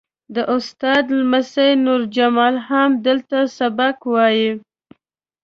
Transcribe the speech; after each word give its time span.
د 0.35 0.37
استاد 0.55 1.03
لمسی 1.19 1.69
نور 1.85 2.01
جمال 2.15 2.55
هم 2.69 2.89
دلته 3.07 3.37
سبق 3.57 3.97
وایي. 4.13 4.51